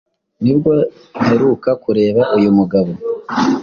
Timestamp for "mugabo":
2.57-2.91